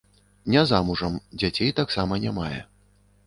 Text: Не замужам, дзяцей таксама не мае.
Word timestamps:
Не 0.53 0.61
замужам, 0.69 1.19
дзяцей 1.43 1.71
таксама 1.81 2.13
не 2.27 2.31
мае. 2.39 2.61